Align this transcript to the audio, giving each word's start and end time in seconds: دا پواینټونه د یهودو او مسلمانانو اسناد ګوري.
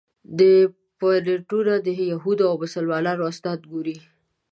دا 0.39 0.53
پواینټونه 0.99 1.73
د 1.81 1.87
یهودو 2.11 2.43
او 2.51 2.55
مسلمانانو 2.63 3.23
اسناد 3.31 3.59
ګوري. 3.71 3.97